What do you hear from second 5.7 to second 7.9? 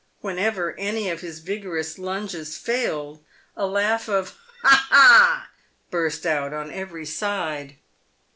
burst out on every side.